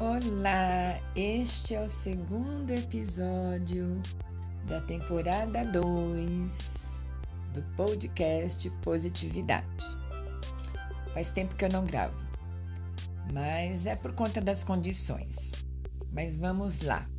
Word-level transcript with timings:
Olá, 0.00 1.00
este 1.16 1.74
é 1.74 1.82
o 1.82 1.88
segundo 1.88 2.70
episódio 2.70 4.00
da 4.68 4.80
temporada 4.82 5.64
2 5.64 7.12
do 7.52 7.60
podcast 7.74 8.70
Positividade. 8.80 9.84
Faz 11.12 11.30
tempo 11.30 11.56
que 11.56 11.64
eu 11.64 11.68
não 11.70 11.84
gravo, 11.84 12.14
mas 13.32 13.86
é 13.86 13.96
por 13.96 14.12
conta 14.12 14.40
das 14.40 14.62
condições. 14.62 15.66
Mas 16.12 16.36
vamos 16.36 16.78
lá. 16.82 17.10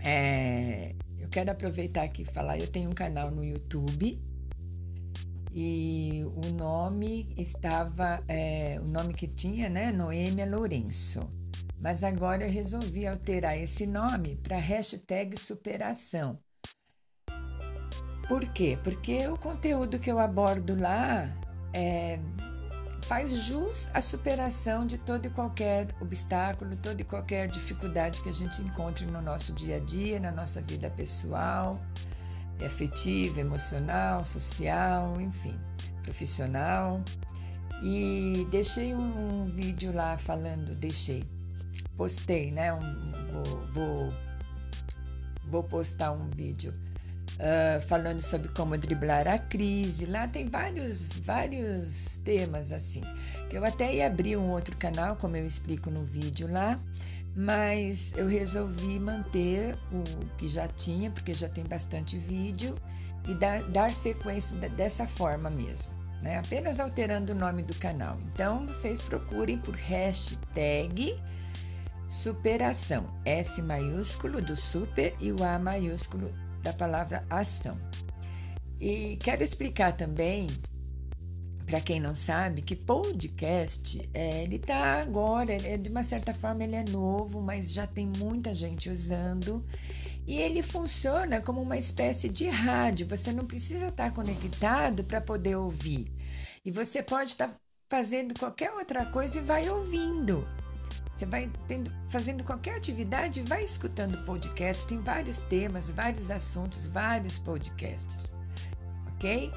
É, 0.00 0.96
eu 1.16 1.28
quero 1.28 1.52
aproveitar 1.52 2.02
aqui 2.02 2.22
e 2.22 2.24
falar: 2.24 2.58
eu 2.58 2.66
tenho 2.66 2.90
um 2.90 2.94
canal 2.94 3.30
no 3.30 3.44
YouTube 3.44 4.20
e 5.52 6.24
o 6.24 6.54
nome 6.54 7.32
estava, 7.38 8.20
é, 8.26 8.80
o 8.80 8.84
nome 8.84 9.14
que 9.14 9.28
tinha, 9.28 9.68
né? 9.68 9.92
Noêmia 9.92 10.44
Lourenço. 10.44 11.43
Mas 11.84 12.02
agora 12.02 12.46
eu 12.46 12.50
resolvi 12.50 13.06
alterar 13.06 13.58
esse 13.58 13.86
nome 13.86 14.36
para 14.36 14.56
hashtag 14.56 15.38
superação. 15.38 16.38
Por 18.26 18.48
quê? 18.54 18.78
Porque 18.82 19.28
o 19.28 19.36
conteúdo 19.36 19.98
que 19.98 20.10
eu 20.10 20.18
abordo 20.18 20.80
lá 20.80 21.28
é, 21.74 22.18
faz 23.02 23.36
jus 23.36 23.90
à 23.92 24.00
superação 24.00 24.86
de 24.86 24.96
todo 24.96 25.26
e 25.26 25.30
qualquer 25.30 25.88
obstáculo, 26.00 26.74
toda 26.74 27.02
e 27.02 27.04
qualquer 27.04 27.48
dificuldade 27.48 28.22
que 28.22 28.30
a 28.30 28.32
gente 28.32 28.62
encontre 28.62 29.04
no 29.04 29.20
nosso 29.20 29.52
dia 29.52 29.76
a 29.76 29.80
dia, 29.80 30.18
na 30.18 30.32
nossa 30.32 30.62
vida 30.62 30.88
pessoal, 30.88 31.78
afetiva, 32.64 33.40
emocional, 33.40 34.24
social, 34.24 35.20
enfim, 35.20 35.60
profissional. 36.02 37.04
E 37.82 38.46
deixei 38.50 38.94
um, 38.94 39.44
vídeo 39.48 39.92
lá 39.92 40.16
falando, 40.16 40.74
deixei, 40.76 41.28
postei, 41.96 42.50
né? 42.50 42.72
Um, 42.72 43.12
vou, 43.32 43.66
vou, 43.72 44.14
vou 45.46 45.62
postar 45.62 46.12
um 46.12 46.28
vídeo 46.30 46.74
uh, 47.34 47.80
falando 47.86 48.20
sobre 48.20 48.48
como 48.48 48.76
driblar 48.76 49.26
a 49.28 49.38
crise. 49.38 50.06
Lá 50.06 50.28
tem 50.28 50.48
vários, 50.48 51.12
vários 51.18 52.18
temas 52.18 52.72
assim. 52.72 53.02
Que 53.48 53.56
eu 53.56 53.64
até 53.64 53.94
ia 53.94 54.06
abrir 54.06 54.36
um 54.36 54.50
outro 54.50 54.76
canal, 54.76 55.16
como 55.16 55.36
eu 55.36 55.46
explico 55.46 55.90
no 55.90 56.04
vídeo 56.04 56.50
lá, 56.50 56.80
mas 57.36 58.12
eu 58.16 58.26
resolvi 58.26 58.98
manter 58.98 59.76
o 59.92 60.26
que 60.36 60.46
já 60.46 60.68
tinha, 60.68 61.10
porque 61.10 61.34
já 61.34 61.48
tem 61.48 61.64
bastante 61.64 62.16
vídeo, 62.16 62.76
e 63.26 63.34
dar, 63.34 63.62
dar 63.70 63.92
sequência 63.92 64.56
dessa 64.70 65.06
forma 65.06 65.48
mesmo, 65.48 65.92
né? 66.22 66.38
apenas 66.38 66.78
alterando 66.78 67.32
o 67.32 67.34
nome 67.34 67.62
do 67.62 67.74
canal. 67.74 68.18
Então 68.32 68.66
vocês 68.66 69.00
procurem 69.00 69.58
por 69.58 69.74
hashtag 69.74 71.18
superação, 72.14 73.06
S 73.24 73.60
maiúsculo 73.60 74.40
do 74.40 74.54
super 74.54 75.12
e 75.20 75.32
o 75.32 75.42
A 75.42 75.58
maiúsculo 75.58 76.32
da 76.62 76.72
palavra 76.72 77.26
ação. 77.28 77.76
E 78.80 79.16
quero 79.16 79.42
explicar 79.42 79.92
também 79.96 80.46
para 81.66 81.80
quem 81.80 81.98
não 81.98 82.14
sabe, 82.14 82.62
que 82.62 82.76
podcast, 82.76 84.08
é, 84.14 84.44
ele 84.44 84.56
está 84.56 85.00
agora, 85.00 85.54
é, 85.54 85.76
de 85.76 85.88
uma 85.90 86.04
certa 86.04 86.32
forma 86.32 86.62
ele 86.62 86.76
é 86.76 86.84
novo, 86.84 87.40
mas 87.40 87.72
já 87.72 87.86
tem 87.86 88.12
muita 88.18 88.54
gente 88.54 88.90
usando 88.90 89.64
e 90.26 90.36
ele 90.36 90.62
funciona 90.62 91.40
como 91.40 91.60
uma 91.60 91.76
espécie 91.76 92.28
de 92.28 92.48
rádio. 92.48 93.08
Você 93.08 93.32
não 93.32 93.44
precisa 93.44 93.88
estar 93.88 94.12
conectado 94.12 95.02
para 95.04 95.20
poder 95.20 95.56
ouvir. 95.56 96.12
E 96.64 96.70
você 96.70 97.02
pode 97.02 97.30
estar 97.30 97.50
fazendo 97.90 98.38
qualquer 98.38 98.70
outra 98.72 99.04
coisa 99.06 99.38
e 99.38 99.42
vai 99.42 99.68
ouvindo. 99.68 100.46
Você 101.14 101.26
vai 101.26 101.50
tendo, 101.68 101.92
fazendo 102.08 102.42
qualquer 102.42 102.76
atividade 102.76 103.40
vai 103.42 103.62
escutando 103.62 104.24
podcast. 104.24 104.86
Tem 104.86 105.00
vários 105.00 105.38
temas, 105.40 105.90
vários 105.90 106.30
assuntos, 106.30 106.86
vários 106.86 107.38
podcasts. 107.38 108.34
Ok? 109.14 109.52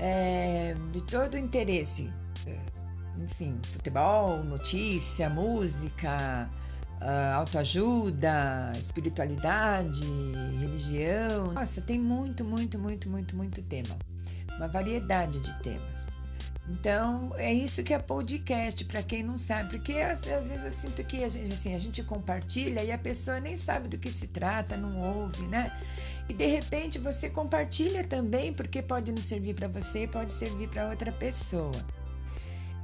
é, 0.00 0.74
de 0.90 1.02
todo 1.02 1.36
interesse, 1.36 2.10
é, 2.46 2.58
enfim, 3.22 3.58
futebol, 3.62 4.42
notícia, 4.42 5.28
música, 5.28 6.50
uh, 7.02 7.34
autoajuda, 7.36 8.72
espiritualidade, 8.80 10.06
religião. 10.58 11.52
Nossa, 11.52 11.82
tem 11.82 11.98
muito, 11.98 12.42
muito, 12.44 12.78
muito, 12.78 13.10
muito, 13.10 13.36
muito 13.36 13.62
tema. 13.62 13.96
Uma 14.56 14.68
variedade 14.68 15.40
de 15.40 15.62
temas. 15.62 16.08
Então, 16.68 17.32
é 17.36 17.52
isso 17.52 17.82
que 17.82 17.92
é 17.92 17.98
podcast, 17.98 18.84
para 18.84 19.02
quem 19.02 19.24
não 19.24 19.36
sabe, 19.36 19.70
porque 19.70 19.94
às, 19.94 20.24
às, 20.26 20.50
vezes 20.50 20.64
eu 20.64 20.70
sinto 20.70 21.04
que 21.04 21.24
a 21.24 21.28
gente, 21.28 21.52
assim, 21.52 21.74
a 21.74 21.78
gente 21.80 22.02
compartilha 22.04 22.84
e 22.84 22.92
a 22.92 22.98
pessoa 22.98 23.40
nem 23.40 23.56
sabe 23.56 23.88
do 23.88 23.98
que 23.98 24.12
se 24.12 24.28
trata, 24.28 24.76
não 24.76 25.00
ouve, 25.00 25.42
né? 25.48 25.76
E 26.28 26.32
de 26.32 26.46
repente 26.46 26.96
você 26.96 27.28
compartilha 27.28 28.04
também, 28.04 28.52
porque 28.52 28.80
pode 28.80 29.10
não 29.10 29.20
servir 29.20 29.54
para 29.54 29.66
você, 29.66 30.06
pode 30.06 30.30
servir 30.30 30.68
para 30.68 30.88
outra 30.88 31.10
pessoa. 31.10 31.84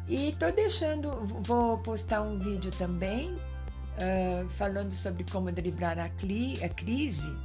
E 0.08 0.34
tô 0.36 0.50
deixando, 0.50 1.10
vou 1.24 1.78
postar 1.78 2.22
um 2.22 2.40
vídeo 2.40 2.72
também 2.72 3.32
uh, 3.34 4.48
falando 4.48 4.92
sobre 4.92 5.24
como 5.30 5.52
driblar 5.52 5.96
a, 5.98 6.08
cli, 6.08 6.62
a 6.64 6.68
crise. 6.68 7.36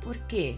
Por 0.00 0.16
quê? 0.26 0.56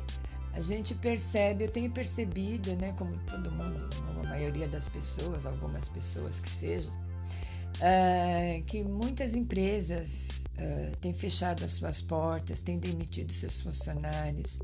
A 0.55 0.61
gente 0.61 0.95
percebe, 0.95 1.65
eu 1.65 1.71
tenho 1.71 1.91
percebido, 1.91 2.75
né, 2.77 2.93
como 2.97 3.19
todo 3.27 3.51
mundo, 3.51 3.89
a 4.21 4.29
maioria 4.29 4.69
das 4.69 4.89
pessoas, 4.89 5.47
algumas 5.47 5.89
pessoas 5.89 6.39
que 6.39 6.49
sejam, 6.49 6.93
uh, 6.93 8.63
que 8.65 8.85
muitas 8.85 9.35
empresas 9.35 10.45
uh, 10.57 10.97
têm 10.99 11.13
fechado 11.13 11.65
as 11.65 11.73
suas 11.73 12.01
portas, 12.01 12.63
têm 12.63 12.79
demitido 12.79 13.33
seus 13.33 13.61
funcionários. 13.61 14.61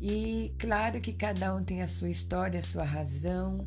E 0.00 0.52
claro 0.58 1.00
que 1.00 1.12
cada 1.12 1.54
um 1.54 1.62
tem 1.62 1.82
a 1.82 1.86
sua 1.86 2.10
história, 2.10 2.58
a 2.58 2.62
sua 2.62 2.84
razão, 2.84 3.58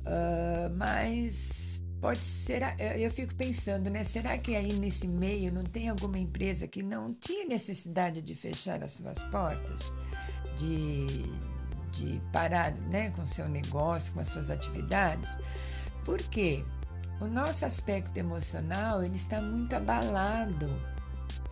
uh, 0.00 0.74
mas 0.76 1.80
pode 2.00 2.24
ser. 2.24 2.62
Eu 2.98 3.10
fico 3.10 3.34
pensando, 3.36 3.90
né? 3.90 4.02
Será 4.02 4.36
que 4.38 4.56
aí 4.56 4.72
nesse 4.72 5.06
meio 5.06 5.52
não 5.52 5.62
tem 5.62 5.88
alguma 5.88 6.18
empresa 6.18 6.66
que 6.66 6.82
não 6.82 7.14
tinha 7.14 7.46
necessidade 7.46 8.20
de 8.22 8.34
fechar 8.34 8.82
as 8.82 8.92
suas 8.92 9.22
portas, 9.24 9.96
de, 10.60 11.24
de 11.90 12.20
parar 12.32 12.72
né, 12.90 13.10
com 13.10 13.24
seu 13.24 13.48
negócio, 13.48 14.12
com 14.12 14.20
as 14.20 14.28
suas 14.28 14.50
atividades? 14.50 15.38
Por 16.04 16.18
quê? 16.18 16.64
O 17.20 17.26
nosso 17.26 17.64
aspecto 17.64 18.16
emocional 18.16 19.02
ele 19.02 19.16
está 19.16 19.40
muito 19.40 19.74
abalado 19.74 20.70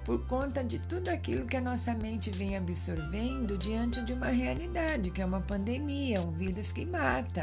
por 0.05 0.27
conta 0.27 0.65
de 0.65 0.79
tudo 0.79 1.11
aquilo 1.11 1.47
que 1.47 1.57
a 1.57 1.61
nossa 1.61 1.95
mente 1.95 2.31
vem 2.31 2.57
absorvendo 2.57 3.59
diante 3.59 4.03
de 4.03 4.15
uma 4.15 4.29
realidade, 4.29 5.11
que 5.11 5.21
é 5.21 5.27
uma 5.27 5.43
pandemia, 5.43 6.23
um 6.23 6.33
vírus 6.33 6.73
que 6.73 6.87
mata. 6.87 7.43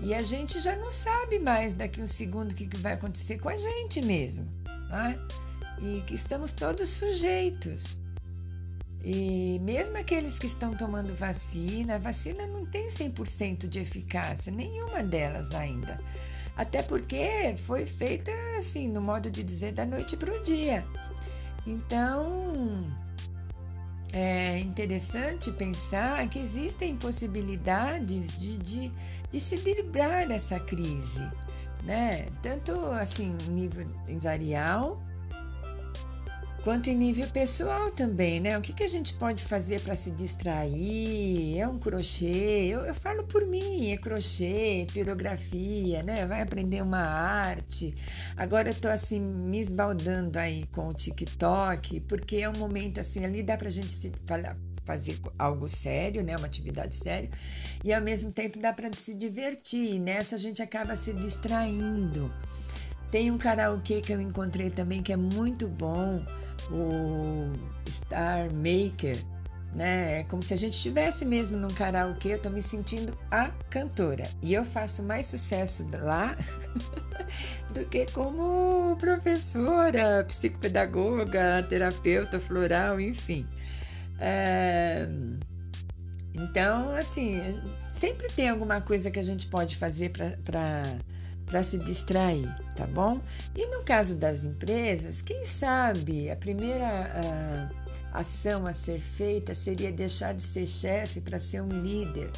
E 0.00 0.14
a 0.14 0.22
gente 0.22 0.60
já 0.60 0.76
não 0.76 0.90
sabe 0.90 1.38
mais 1.38 1.72
daqui 1.72 2.02
um 2.02 2.06
segundo 2.06 2.52
o 2.52 2.54
que 2.54 2.68
vai 2.76 2.92
acontecer 2.92 3.38
com 3.38 3.48
a 3.48 3.56
gente 3.56 4.02
mesmo. 4.02 4.44
Né? 4.90 5.18
E 5.80 6.02
que 6.02 6.14
estamos 6.14 6.52
todos 6.52 6.90
sujeitos. 6.90 7.98
E 9.08 9.60
mesmo 9.60 9.96
aqueles 9.96 10.36
que 10.36 10.48
estão 10.48 10.74
tomando 10.74 11.14
vacina, 11.14 11.94
a 11.94 11.98
vacina 11.98 12.44
não 12.44 12.66
tem 12.66 12.88
100% 12.88 13.68
de 13.68 13.78
eficácia, 13.78 14.52
nenhuma 14.52 15.00
delas 15.00 15.54
ainda. 15.54 16.00
Até 16.56 16.82
porque 16.82 17.54
foi 17.66 17.86
feita 17.86 18.32
assim, 18.58 18.88
no 18.88 19.00
modo 19.00 19.30
de 19.30 19.44
dizer, 19.44 19.74
da 19.74 19.86
noite 19.86 20.16
para 20.16 20.34
o 20.34 20.42
dia. 20.42 20.84
Então, 21.64 22.84
é 24.12 24.58
interessante 24.58 25.52
pensar 25.52 26.28
que 26.28 26.40
existem 26.40 26.96
possibilidades 26.96 28.36
de, 28.36 28.58
de, 28.58 28.92
de 29.30 29.38
se 29.38 29.56
driblar 29.58 30.32
essa 30.32 30.58
crise, 30.58 31.22
né? 31.84 32.26
Tanto 32.42 32.74
assim, 32.90 33.38
nível 33.50 33.86
empresarial, 34.08 35.00
quanto 36.66 36.90
em 36.90 36.96
nível 36.96 37.28
pessoal 37.28 37.92
também, 37.92 38.40
né? 38.40 38.58
O 38.58 38.60
que, 38.60 38.72
que 38.72 38.82
a 38.82 38.88
gente 38.88 39.14
pode 39.14 39.44
fazer 39.44 39.80
para 39.82 39.94
se 39.94 40.10
distrair? 40.10 41.60
É 41.60 41.68
um 41.68 41.78
crochê? 41.78 42.66
Eu, 42.66 42.80
eu, 42.80 42.92
falo 42.92 43.22
por 43.22 43.46
mim, 43.46 43.92
é 43.92 43.96
crochê, 43.96 44.84
pirografia, 44.92 46.02
né? 46.02 46.26
Vai 46.26 46.40
aprender 46.40 46.82
uma 46.82 46.98
arte. 46.98 47.94
Agora 48.36 48.70
eu 48.70 48.74
tô 48.74 48.88
assim 48.88 49.20
me 49.20 49.60
esbaldando 49.60 50.40
aí 50.40 50.66
com 50.72 50.88
o 50.88 50.92
TikTok, 50.92 52.00
porque 52.00 52.38
é 52.38 52.48
um 52.50 52.58
momento 52.58 52.98
assim, 52.98 53.24
ali 53.24 53.44
dá 53.44 53.56
pra 53.56 53.70
gente 53.70 53.94
se 53.94 54.12
falar, 54.26 54.56
fazer 54.84 55.20
algo 55.38 55.68
sério, 55.68 56.24
né, 56.24 56.36
uma 56.36 56.46
atividade 56.46 56.96
séria, 56.96 57.30
e 57.84 57.92
ao 57.92 58.02
mesmo 58.02 58.32
tempo 58.32 58.58
dá 58.58 58.72
para 58.72 58.90
se 58.92 59.14
divertir. 59.14 59.94
E 59.94 59.98
nessa 60.00 60.34
a 60.34 60.38
gente 60.38 60.60
acaba 60.60 60.96
se 60.96 61.12
distraindo. 61.12 62.28
Tem 63.16 63.30
um 63.30 63.38
karaokê 63.38 64.02
que 64.02 64.12
eu 64.12 64.20
encontrei 64.20 64.68
também 64.68 65.02
que 65.02 65.10
é 65.10 65.16
muito 65.16 65.66
bom, 65.66 66.22
o 66.70 67.50
Star 67.88 68.50
Maker, 68.52 69.16
né? 69.74 70.20
É 70.20 70.24
como 70.24 70.42
se 70.42 70.52
a 70.52 70.56
gente 70.58 70.74
estivesse 70.74 71.24
mesmo 71.24 71.56
num 71.56 71.70
karaokê, 71.70 72.34
eu 72.34 72.38
tô 72.38 72.50
me 72.50 72.62
sentindo 72.62 73.16
a 73.30 73.50
cantora. 73.70 74.28
E 74.42 74.52
eu 74.52 74.66
faço 74.66 75.02
mais 75.02 75.28
sucesso 75.28 75.86
lá 75.98 76.36
do 77.72 77.86
que 77.86 78.04
como 78.12 78.94
professora, 78.98 80.22
psicopedagoga, 80.28 81.62
terapeuta 81.70 82.38
floral, 82.38 83.00
enfim. 83.00 83.48
É... 84.18 85.08
Então, 86.34 86.90
assim, 86.90 87.40
sempre 87.86 88.28
tem 88.28 88.50
alguma 88.50 88.82
coisa 88.82 89.10
que 89.10 89.18
a 89.18 89.24
gente 89.24 89.46
pode 89.46 89.74
fazer 89.74 90.10
para 90.10 90.98
se 91.62 91.78
distrair, 91.78 92.52
tá 92.74 92.86
bom? 92.86 93.20
E 93.54 93.66
no 93.68 93.82
caso 93.82 94.16
das 94.16 94.44
empresas, 94.44 95.22
quem 95.22 95.44
sabe 95.44 96.30
a 96.30 96.36
primeira 96.36 97.70
ação 98.12 98.66
a 98.66 98.72
ser 98.72 98.98
feita 98.98 99.54
seria 99.54 99.92
deixar 99.92 100.34
de 100.34 100.42
ser 100.42 100.66
chefe 100.66 101.20
para 101.20 101.38
ser 101.38 101.60
um 101.60 101.68
líder. 101.68 102.30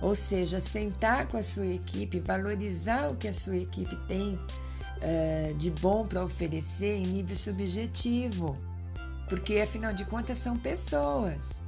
Ou 0.00 0.14
seja, 0.14 0.60
sentar 0.60 1.28
com 1.28 1.36
a 1.36 1.42
sua 1.42 1.66
equipe, 1.66 2.20
valorizar 2.20 3.10
o 3.10 3.16
que 3.16 3.28
a 3.28 3.32
sua 3.32 3.56
equipe 3.56 3.94
tem 4.08 4.34
uh, 4.34 5.54
de 5.56 5.70
bom 5.70 6.06
para 6.06 6.24
oferecer 6.24 6.96
em 6.96 7.06
nível 7.06 7.36
subjetivo. 7.36 8.56
Porque, 9.28 9.58
afinal 9.58 9.92
de 9.92 10.04
contas, 10.06 10.38
são 10.38 10.58
pessoas, 10.58 11.62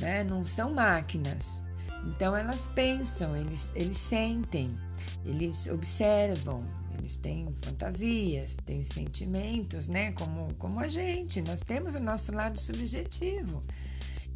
né? 0.00 0.22
não 0.22 0.46
são 0.46 0.72
máquinas. 0.72 1.61
Então, 2.06 2.36
elas 2.36 2.68
pensam, 2.68 3.36
eles, 3.36 3.70
eles 3.74 3.96
sentem, 3.96 4.76
eles 5.24 5.66
observam, 5.68 6.64
eles 6.98 7.16
têm 7.16 7.48
fantasias, 7.62 8.58
têm 8.64 8.82
sentimentos, 8.82 9.88
né? 9.88 10.12
Como, 10.12 10.54
como 10.54 10.80
a 10.80 10.88
gente. 10.88 11.40
Nós 11.42 11.60
temos 11.60 11.94
o 11.94 12.00
nosso 12.00 12.32
lado 12.32 12.58
subjetivo, 12.58 13.62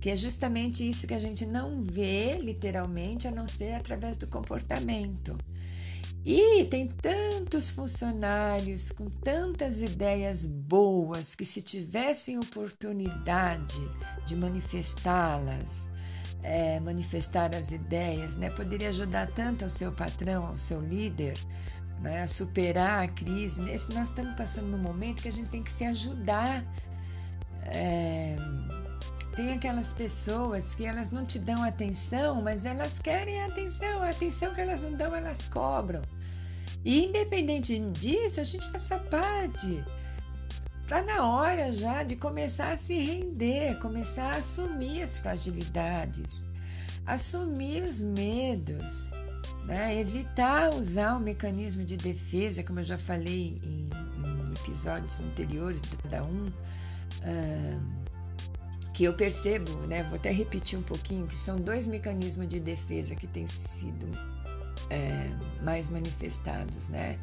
que 0.00 0.10
é 0.10 0.16
justamente 0.16 0.88
isso 0.88 1.06
que 1.06 1.14
a 1.14 1.18
gente 1.18 1.44
não 1.44 1.82
vê 1.82 2.38
literalmente, 2.38 3.28
a 3.28 3.30
não 3.30 3.46
ser 3.46 3.74
através 3.74 4.16
do 4.16 4.26
comportamento. 4.26 5.36
E 6.24 6.64
tem 6.64 6.88
tantos 6.88 7.70
funcionários 7.70 8.90
com 8.90 9.08
tantas 9.08 9.80
ideias 9.80 10.44
boas 10.44 11.36
que, 11.36 11.44
se 11.44 11.62
tivessem 11.62 12.36
oportunidade 12.36 13.78
de 14.24 14.34
manifestá-las, 14.34 15.88
é, 16.42 16.78
manifestar 16.80 17.54
as 17.54 17.72
ideias, 17.72 18.36
né, 18.36 18.50
poderia 18.50 18.88
ajudar 18.88 19.26
tanto 19.28 19.64
ao 19.64 19.68
seu 19.68 19.92
patrão, 19.92 20.46
ao 20.46 20.56
seu 20.56 20.80
líder, 20.80 21.38
né, 22.00 22.26
superar 22.26 23.04
a 23.04 23.08
crise. 23.08 23.60
Nesse, 23.62 23.92
nós 23.92 24.08
estamos 24.08 24.34
passando 24.34 24.68
num 24.68 24.78
momento 24.78 25.22
que 25.22 25.28
a 25.28 25.32
gente 25.32 25.50
tem 25.50 25.62
que 25.62 25.72
se 25.72 25.84
ajudar. 25.84 26.64
É, 27.62 28.36
tem 29.34 29.52
aquelas 29.52 29.92
pessoas 29.92 30.74
que 30.74 30.86
elas 30.86 31.10
não 31.10 31.24
te 31.24 31.38
dão 31.38 31.62
atenção, 31.62 32.40
mas 32.40 32.64
elas 32.64 32.98
querem 32.98 33.42
atenção. 33.42 34.02
A 34.02 34.10
atenção 34.10 34.54
que 34.54 34.60
elas 34.60 34.82
não 34.82 34.92
dão, 34.94 35.14
elas 35.14 35.46
cobram. 35.46 36.02
E 36.84 37.06
independente 37.06 37.78
disso, 37.90 38.40
a 38.40 38.44
gente 38.44 38.70
já 38.70 38.78
sapade. 38.78 39.84
Está 40.86 41.02
na 41.02 41.26
hora 41.26 41.72
já 41.72 42.04
de 42.04 42.14
começar 42.14 42.70
a 42.70 42.76
se 42.76 42.96
render, 42.96 43.76
começar 43.80 44.34
a 44.34 44.36
assumir 44.36 45.02
as 45.02 45.18
fragilidades, 45.18 46.44
assumir 47.04 47.82
os 47.82 48.00
medos, 48.00 49.10
né? 49.64 49.98
Evitar 49.98 50.72
usar 50.72 51.16
o 51.16 51.20
mecanismo 51.20 51.84
de 51.84 51.96
defesa, 51.96 52.62
como 52.62 52.78
eu 52.78 52.84
já 52.84 52.96
falei 52.96 53.60
em, 53.64 53.90
em 54.24 54.54
episódios 54.62 55.20
anteriores 55.22 55.80
de 55.80 55.96
cada 55.96 56.22
um, 56.22 56.46
uh, 56.46 57.82
que 58.94 59.02
eu 59.02 59.14
percebo, 59.14 59.72
né? 59.88 60.04
Vou 60.04 60.14
até 60.14 60.30
repetir 60.30 60.78
um 60.78 60.84
pouquinho, 60.84 61.26
que 61.26 61.34
são 61.34 61.56
dois 61.56 61.88
mecanismos 61.88 62.46
de 62.46 62.60
defesa 62.60 63.16
que 63.16 63.26
têm 63.26 63.48
sido 63.48 64.06
é, 64.88 65.28
mais 65.64 65.90
manifestados, 65.90 66.90
né? 66.90 67.18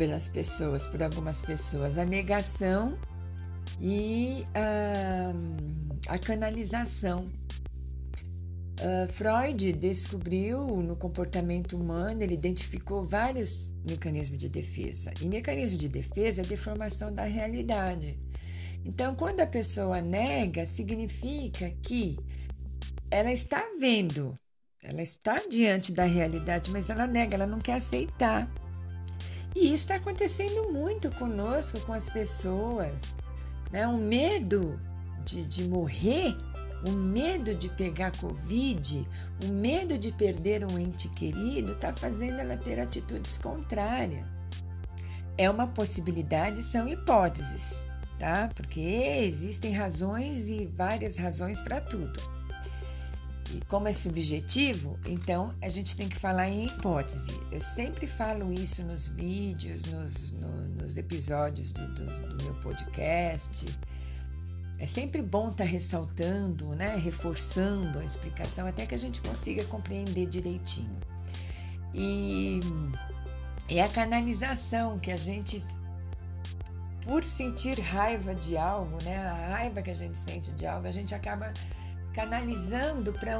Pelas 0.00 0.28
pessoas, 0.28 0.86
por 0.86 1.02
algumas 1.02 1.42
pessoas, 1.42 1.98
a 1.98 2.06
negação 2.06 2.98
e 3.78 4.46
a, 4.54 6.14
a 6.14 6.18
canalização 6.18 7.30
Uh, 8.80 9.06
Freud 9.12 9.74
descobriu 9.74 10.66
no 10.82 10.96
comportamento 10.96 11.76
humano, 11.76 12.22
ele 12.22 12.32
identificou 12.32 13.06
vários 13.06 13.74
mecanismos 13.86 14.38
de 14.38 14.48
defesa. 14.48 15.12
E 15.20 15.28
mecanismo 15.28 15.76
de 15.76 15.86
defesa 15.86 16.40
é 16.40 16.44
a 16.46 16.48
deformação 16.48 17.12
da 17.12 17.24
realidade. 17.24 18.18
Então, 18.82 19.14
quando 19.14 19.40
a 19.40 19.46
pessoa 19.46 20.00
nega, 20.00 20.64
significa 20.64 21.70
que 21.82 22.18
ela 23.10 23.30
está 23.30 23.62
vendo, 23.78 24.34
ela 24.82 25.02
está 25.02 25.46
diante 25.46 25.92
da 25.92 26.04
realidade, 26.04 26.70
mas 26.70 26.88
ela 26.88 27.06
nega, 27.06 27.34
ela 27.34 27.46
não 27.46 27.58
quer 27.58 27.74
aceitar. 27.74 28.50
E 29.54 29.66
isso 29.66 29.74
está 29.74 29.96
acontecendo 29.96 30.72
muito 30.72 31.10
conosco, 31.12 31.80
com 31.80 31.92
as 31.92 32.08
pessoas. 32.08 33.16
Né? 33.70 33.86
O 33.86 33.98
medo 33.98 34.80
de, 35.24 35.44
de 35.44 35.64
morrer 35.64 36.36
o 36.86 36.92
medo 36.92 37.54
de 37.54 37.68
pegar 37.68 38.10
Covid, 38.16 39.06
o 39.44 39.48
medo 39.48 39.98
de 39.98 40.12
perder 40.12 40.64
um 40.64 40.78
ente 40.78 41.08
querido, 41.10 41.72
está 41.72 41.92
fazendo 41.92 42.40
ela 42.40 42.56
ter 42.56 42.80
atitudes 42.80 43.36
contrárias. 43.38 44.26
É 45.36 45.48
uma 45.50 45.66
possibilidade, 45.66 46.62
são 46.62 46.88
hipóteses, 46.88 47.88
tá? 48.18 48.50
Porque 48.54 48.80
existem 48.80 49.72
razões 49.72 50.48
e 50.48 50.66
várias 50.66 51.16
razões 51.16 51.60
para 51.60 51.80
tudo. 51.80 52.20
Como 53.68 53.88
é 53.88 53.92
subjetivo, 53.92 54.98
então 55.06 55.52
a 55.62 55.68
gente 55.68 55.96
tem 55.96 56.08
que 56.08 56.16
falar 56.16 56.48
em 56.48 56.66
hipótese. 56.66 57.32
Eu 57.50 57.60
sempre 57.60 58.06
falo 58.06 58.52
isso 58.52 58.82
nos 58.84 59.08
vídeos, 59.08 59.84
nos, 59.84 60.32
no, 60.32 60.68
nos 60.68 60.96
episódios 60.96 61.72
do, 61.72 61.86
do, 61.94 62.36
do 62.36 62.44
meu 62.44 62.54
podcast. 62.56 63.66
É 64.78 64.86
sempre 64.86 65.20
bom 65.20 65.48
estar 65.48 65.64
tá 65.64 65.70
ressaltando, 65.70 66.74
né, 66.74 66.96
reforçando 66.96 67.98
a 67.98 68.04
explicação 68.04 68.66
até 68.66 68.86
que 68.86 68.94
a 68.94 68.98
gente 68.98 69.20
consiga 69.20 69.64
compreender 69.64 70.26
direitinho. 70.26 70.98
E 71.92 72.60
é 73.68 73.82
a 73.82 73.88
canalização 73.88 74.98
que 74.98 75.10
a 75.10 75.16
gente, 75.16 75.62
por 77.04 77.22
sentir 77.22 77.78
raiva 77.78 78.34
de 78.34 78.56
algo, 78.56 79.02
né, 79.04 79.16
a 79.16 79.48
raiva 79.48 79.82
que 79.82 79.90
a 79.90 79.94
gente 79.94 80.16
sente 80.16 80.50
de 80.52 80.66
algo, 80.66 80.86
a 80.86 80.90
gente 80.90 81.14
acaba 81.14 81.52
canalizando 82.12 83.12
para 83.12 83.38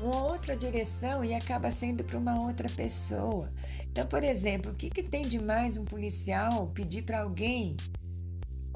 uma 0.00 0.24
outra 0.24 0.56
direção 0.56 1.24
e 1.24 1.34
acaba 1.34 1.70
sendo 1.70 2.04
para 2.04 2.18
uma 2.18 2.40
outra 2.40 2.68
pessoa. 2.68 3.52
Então, 3.90 4.06
por 4.06 4.24
exemplo, 4.24 4.72
o 4.72 4.74
que, 4.74 4.90
que 4.90 5.02
tem 5.02 5.26
de 5.28 5.38
mais 5.38 5.76
um 5.76 5.84
policial 5.84 6.68
pedir 6.68 7.02
para 7.02 7.22
alguém 7.22 7.76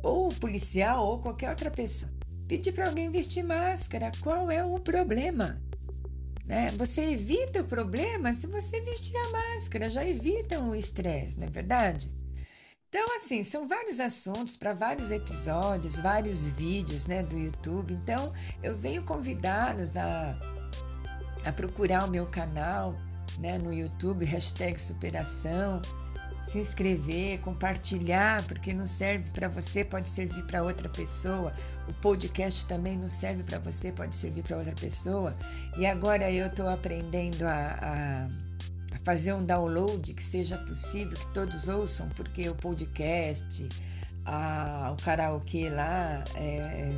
ou 0.02 0.28
o 0.28 0.34
policial 0.34 1.04
ou 1.04 1.20
qualquer 1.20 1.50
outra 1.50 1.70
pessoa 1.70 2.16
pedir 2.46 2.72
para 2.72 2.86
alguém 2.86 3.10
vestir 3.10 3.42
máscara. 3.42 4.12
Qual 4.20 4.50
é 4.50 4.64
o 4.64 4.78
problema? 4.78 5.60
Né? 6.44 6.70
Você 6.76 7.12
evita 7.12 7.60
o 7.60 7.66
problema 7.66 8.32
se 8.32 8.46
você 8.46 8.80
vestir 8.80 9.16
a 9.16 9.30
máscara, 9.30 9.90
já 9.90 10.06
evita 10.06 10.60
o 10.60 10.74
estresse, 10.74 11.38
não 11.38 11.46
é 11.46 11.50
verdade? 11.50 12.12
Então, 12.98 13.14
assim, 13.14 13.42
são 13.42 13.68
vários 13.68 14.00
assuntos 14.00 14.56
para 14.56 14.72
vários 14.72 15.10
episódios, 15.10 15.98
vários 15.98 16.48
vídeos 16.48 17.06
né, 17.06 17.22
do 17.22 17.36
YouTube. 17.36 17.92
Então, 17.92 18.32
eu 18.62 18.74
venho 18.74 19.02
convidá-los 19.02 19.98
a, 19.98 20.34
a 21.44 21.52
procurar 21.52 22.06
o 22.06 22.10
meu 22.10 22.26
canal 22.26 22.96
né, 23.38 23.58
no 23.58 23.70
YouTube, 23.70 24.24
hashtag 24.24 24.80
superação 24.80 25.82
se 26.46 26.60
inscrever, 26.60 27.40
compartilhar, 27.40 28.42
porque 28.44 28.72
não 28.72 28.86
serve 28.86 29.28
para 29.30 29.48
você, 29.48 29.84
pode 29.84 30.08
servir 30.08 30.44
para 30.44 30.62
outra 30.62 30.88
pessoa. 30.88 31.52
O 31.88 31.92
podcast 31.94 32.66
também 32.66 32.96
não 32.96 33.08
serve 33.08 33.42
para 33.42 33.58
você, 33.58 33.90
pode 33.90 34.14
servir 34.14 34.44
para 34.44 34.56
outra 34.56 34.74
pessoa. 34.74 35.36
E 35.76 35.84
agora 35.84 36.30
eu 36.30 36.46
estou 36.46 36.68
aprendendo 36.68 37.42
a, 37.42 37.50
a, 37.50 38.26
a, 38.26 38.28
fazer 39.06 39.32
um 39.32 39.44
download 39.44 40.12
que 40.12 40.22
seja 40.22 40.58
possível, 40.58 41.16
que 41.16 41.32
todos 41.32 41.68
ouçam, 41.68 42.08
porque 42.10 42.48
o 42.48 42.54
podcast, 42.56 43.68
a, 44.24 44.92
o 44.92 45.02
karaokê 45.02 45.70
lá, 45.70 46.24
é, 46.34 46.90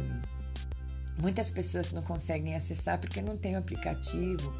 muitas 1.20 1.50
pessoas 1.50 1.92
não 1.92 2.02
conseguem 2.02 2.56
acessar 2.56 2.98
porque 2.98 3.20
não 3.20 3.36
tem 3.36 3.56
o 3.56 3.58
aplicativo 3.58 4.52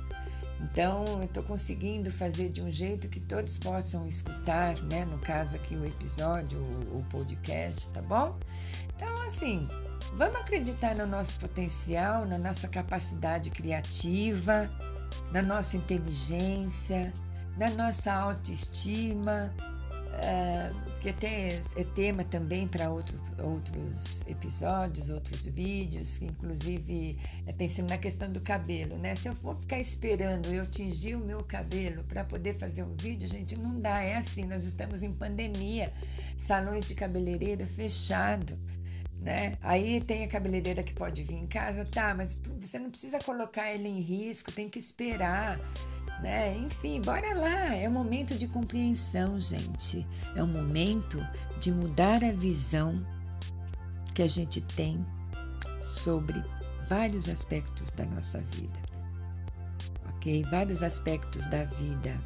então, 0.60 1.04
eu 1.06 1.22
estou 1.22 1.42
conseguindo 1.44 2.10
fazer 2.10 2.48
de 2.48 2.60
um 2.60 2.70
jeito 2.70 3.08
que 3.08 3.20
todos 3.20 3.58
possam 3.58 4.04
escutar, 4.04 4.80
né? 4.82 5.04
No 5.04 5.18
caso 5.18 5.56
aqui, 5.56 5.76
o 5.76 5.84
episódio, 5.86 6.60
o, 6.60 6.98
o 6.98 7.04
podcast, 7.04 7.88
tá 7.90 8.02
bom? 8.02 8.36
Então, 8.96 9.22
assim, 9.22 9.68
vamos 10.14 10.40
acreditar 10.40 10.96
no 10.96 11.06
nosso 11.06 11.38
potencial, 11.38 12.26
na 12.26 12.38
nossa 12.38 12.66
capacidade 12.66 13.50
criativa, 13.50 14.68
na 15.32 15.42
nossa 15.42 15.76
inteligência, 15.76 17.14
na 17.58 17.70
nossa 17.70 18.12
autoestima. 18.12 19.52
Uh, 20.08 20.88
que 20.98 21.10
até 21.10 21.60
é 21.76 21.84
tema 21.94 22.24
também 22.24 22.66
para 22.66 22.90
outro, 22.90 23.18
outros 23.42 24.26
episódios, 24.26 25.10
outros 25.10 25.46
vídeos, 25.46 26.20
inclusive 26.20 27.16
é 27.46 27.52
pensando 27.52 27.88
na 27.88 27.98
questão 27.98 28.30
do 28.32 28.40
cabelo, 28.40 28.98
né? 28.98 29.14
Se 29.14 29.28
eu 29.28 29.34
for 29.36 29.56
ficar 29.56 29.78
esperando 29.78 30.48
eu 30.48 30.66
tingir 30.66 31.14
o 31.14 31.20
meu 31.20 31.44
cabelo 31.44 32.02
para 32.04 32.24
poder 32.24 32.54
fazer 32.54 32.82
um 32.82 32.96
vídeo, 32.96 33.28
gente, 33.28 33.56
não 33.56 33.80
dá, 33.80 34.02
é 34.02 34.16
assim, 34.16 34.44
nós 34.44 34.64
estamos 34.64 35.02
em 35.02 35.12
pandemia, 35.12 35.92
salões 36.36 36.84
de 36.84 36.94
cabeleireiro 36.94 37.64
fechado, 37.64 38.58
né? 39.20 39.56
Aí 39.62 40.00
tem 40.00 40.24
a 40.24 40.28
cabeleireira 40.28 40.82
que 40.82 40.94
pode 40.94 41.22
vir 41.22 41.36
em 41.36 41.46
casa, 41.46 41.84
tá, 41.84 42.12
mas 42.14 42.40
você 42.60 42.78
não 42.78 42.90
precisa 42.90 43.20
colocar 43.20 43.72
ele 43.72 43.88
em 43.88 44.00
risco, 44.00 44.50
tem 44.50 44.68
que 44.68 44.80
esperar 44.80 45.60
né? 46.20 46.56
Enfim, 46.56 47.00
bora 47.00 47.34
lá. 47.34 47.74
É 47.74 47.88
um 47.88 47.92
momento 47.92 48.34
de 48.36 48.48
compreensão, 48.48 49.40
gente. 49.40 50.06
É 50.34 50.42
um 50.42 50.46
momento 50.46 51.18
de 51.60 51.72
mudar 51.72 52.22
a 52.24 52.32
visão 52.32 53.04
que 54.14 54.22
a 54.22 54.26
gente 54.26 54.60
tem 54.60 55.04
sobre 55.80 56.42
vários 56.88 57.28
aspectos 57.28 57.90
da 57.90 58.04
nossa 58.06 58.40
vida. 58.40 58.80
Ok? 60.08 60.44
Vários 60.50 60.82
aspectos 60.82 61.46
da 61.46 61.64
vida. 61.64 62.18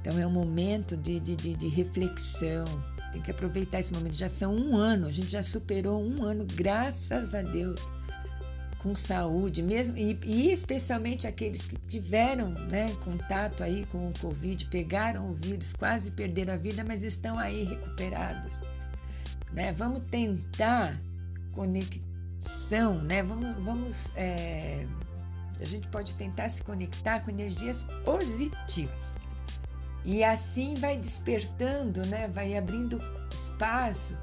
Então 0.00 0.18
é 0.18 0.26
um 0.26 0.30
momento 0.30 0.96
de, 0.96 1.20
de, 1.20 1.36
de, 1.36 1.54
de 1.54 1.68
reflexão. 1.68 2.64
Tem 3.12 3.22
que 3.22 3.30
aproveitar 3.30 3.80
esse 3.80 3.94
momento. 3.94 4.16
Já 4.16 4.28
são 4.28 4.54
um 4.54 4.76
ano, 4.76 5.06
a 5.06 5.12
gente 5.12 5.28
já 5.28 5.42
superou 5.42 6.02
um 6.02 6.22
ano, 6.22 6.46
graças 6.54 7.34
a 7.34 7.42
Deus 7.42 7.80
com 8.86 8.94
saúde, 8.94 9.64
mesmo 9.64 9.98
e, 9.98 10.16
e, 10.24 10.52
especialmente 10.52 11.26
aqueles 11.26 11.64
que 11.64 11.76
tiveram 11.88 12.50
né, 12.50 12.88
contato 13.02 13.64
aí 13.64 13.84
com 13.86 14.08
o 14.08 14.12
Covid, 14.20 14.64
pegaram 14.66 15.28
o 15.28 15.32
vírus, 15.32 15.72
quase 15.72 16.12
perderam 16.12 16.54
a 16.54 16.56
vida, 16.56 16.84
mas 16.84 17.02
estão 17.02 17.36
aí 17.36 17.64
recuperados. 17.64 18.60
Né? 19.52 19.72
Vamos 19.72 20.02
tentar 20.08 20.96
conexão, 21.50 23.02
né? 23.02 23.24
Vamos, 23.24 23.56
vamos 23.64 24.12
é, 24.14 24.86
a 25.60 25.64
gente 25.64 25.88
pode 25.88 26.14
tentar 26.14 26.48
se 26.48 26.62
conectar 26.62 27.20
com 27.20 27.30
energias 27.30 27.84
positivas. 28.04 29.16
E 30.04 30.22
assim 30.22 30.74
vai 30.74 30.96
despertando, 30.96 32.06
né? 32.06 32.28
vai 32.28 32.56
abrindo 32.56 33.00
espaço 33.34 34.16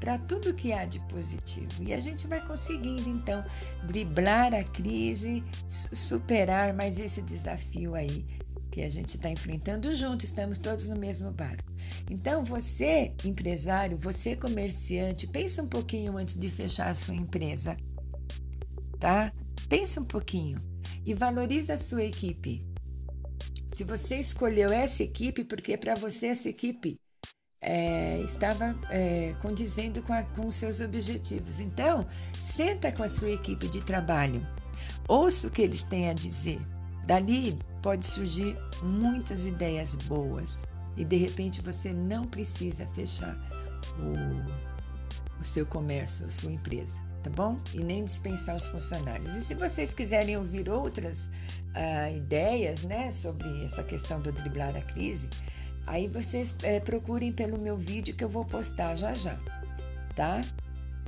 para 0.00 0.18
tudo 0.18 0.54
que 0.54 0.72
há 0.72 0.84
de 0.84 1.00
positivo. 1.08 1.82
E 1.82 1.92
a 1.92 2.00
gente 2.00 2.26
vai 2.26 2.44
conseguindo, 2.46 3.08
então, 3.08 3.44
driblar 3.84 4.54
a 4.54 4.62
crise, 4.62 5.42
superar 5.66 6.74
mais 6.74 6.98
esse 6.98 7.22
desafio 7.22 7.94
aí 7.94 8.24
que 8.70 8.80
a 8.80 8.88
gente 8.88 9.10
está 9.10 9.28
enfrentando 9.28 9.94
junto, 9.94 10.24
estamos 10.24 10.58
todos 10.58 10.88
no 10.88 10.96
mesmo 10.96 11.30
barco. 11.30 11.70
Então, 12.10 12.42
você, 12.42 13.14
empresário, 13.22 13.98
você, 13.98 14.34
comerciante, 14.34 15.26
pensa 15.26 15.62
um 15.62 15.68
pouquinho 15.68 16.16
antes 16.16 16.38
de 16.38 16.48
fechar 16.48 16.88
a 16.88 16.94
sua 16.94 17.14
empresa, 17.14 17.76
tá? 18.98 19.30
Pensa 19.68 20.00
um 20.00 20.04
pouquinho 20.04 20.58
e 21.04 21.12
valorize 21.12 21.70
a 21.70 21.76
sua 21.76 22.02
equipe. 22.02 22.66
Se 23.68 23.84
você 23.84 24.16
escolheu 24.16 24.70
essa 24.72 25.02
equipe, 25.02 25.44
porque 25.44 25.76
para 25.76 25.94
você 25.94 26.28
essa 26.28 26.48
equipe 26.48 26.98
é, 27.62 28.20
estava 28.20 28.76
é, 28.90 29.34
condizendo 29.40 30.02
com, 30.02 30.12
a, 30.12 30.24
com 30.24 30.50
seus 30.50 30.80
objetivos. 30.80 31.60
Então, 31.60 32.04
senta 32.40 32.90
com 32.90 33.04
a 33.04 33.08
sua 33.08 33.30
equipe 33.30 33.68
de 33.68 33.80
trabalho, 33.84 34.44
ouça 35.08 35.46
o 35.46 35.50
que 35.50 35.62
eles 35.62 35.84
têm 35.84 36.10
a 36.10 36.12
dizer. 36.12 36.60
Dali 37.06 37.58
pode 37.80 38.04
surgir 38.04 38.56
muitas 38.82 39.46
ideias 39.46 39.94
boas 39.94 40.64
e 40.96 41.04
de 41.04 41.16
repente 41.16 41.60
você 41.60 41.92
não 41.92 42.26
precisa 42.26 42.86
fechar 42.94 43.36
o, 43.98 45.40
o 45.40 45.44
seu 45.44 45.64
comércio, 45.66 46.26
a 46.26 46.30
sua 46.30 46.52
empresa, 46.52 47.00
tá 47.22 47.30
bom? 47.30 47.58
E 47.72 47.82
nem 47.82 48.04
dispensar 48.04 48.56
os 48.56 48.68
funcionários. 48.68 49.34
E 49.34 49.42
se 49.42 49.54
vocês 49.54 49.94
quiserem 49.94 50.36
ouvir 50.36 50.68
outras 50.68 51.26
uh, 51.26 52.16
ideias, 52.16 52.82
né, 52.82 53.10
sobre 53.10 53.64
essa 53.64 53.82
questão 53.82 54.20
do 54.20 54.30
driblar 54.30 54.76
a 54.76 54.82
crise, 54.82 55.28
Aí 55.86 56.08
vocês 56.08 56.56
é, 56.62 56.80
procurem 56.80 57.32
pelo 57.32 57.58
meu 57.58 57.76
vídeo 57.76 58.14
que 58.14 58.24
eu 58.24 58.28
vou 58.28 58.44
postar 58.44 58.96
já 58.96 59.14
já, 59.14 59.38
tá? 60.14 60.40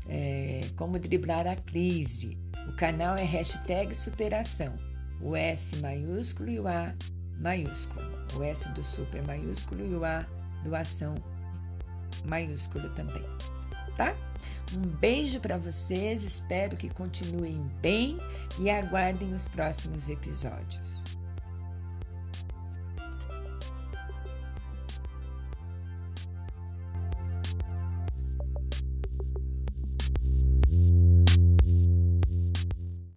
É, 0.09 0.63
como 0.77 0.99
driblar 0.99 1.47
a 1.47 1.57
crise. 1.57 2.39
O 2.69 2.77
canal 2.77 3.17
é 3.17 3.25
hashtag 3.25 3.95
superação. 3.95 4.75
O 5.21 5.37
S 5.37 5.77
maiúsculo 5.77 6.51
e 6.51 6.61
o 6.61 6.67
A 6.67 6.95
maiúsculo. 7.41 8.05
O 8.37 8.43
S 8.43 8.69
do 8.73 8.83
super 8.83 9.23
maiúsculo 9.23 9.85
e 9.85 9.95
o 9.95 10.05
A 10.05 10.27
do 10.65 10.75
ação 10.75 11.15
maiúsculo 12.25 12.89
também, 12.91 13.23
tá? 13.97 14.15
Um 14.73 14.81
beijo 14.99 15.41
para 15.41 15.59
vocês, 15.59 16.25
espero 16.25 16.77
que 16.77 16.89
continuem 16.89 17.63
bem 17.81 18.19
e 18.59 18.71
aguardem 18.71 19.33
os 19.33 19.47
próximos 19.47 20.09
episódios. 20.09 21.04